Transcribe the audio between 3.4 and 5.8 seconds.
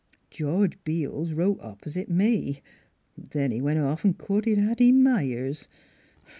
he went off an* courted Hattie Myers.